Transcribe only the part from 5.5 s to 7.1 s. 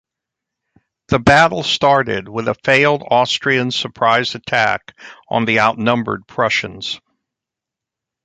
outnumbered Prussians.